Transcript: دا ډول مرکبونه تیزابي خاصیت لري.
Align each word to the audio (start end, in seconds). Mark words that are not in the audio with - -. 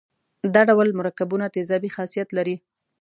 دا 0.53 0.61
ډول 0.69 0.89
مرکبونه 0.99 1.45
تیزابي 1.55 1.89
خاصیت 1.95 2.29
لري. 2.37 2.55